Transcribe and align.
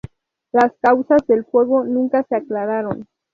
Las 0.51 0.73
causas 0.81 1.21
del 1.27 1.45
fuego 1.45 1.83
nunca 1.83 2.23
se 2.27 2.35
aclararon. 2.35 3.05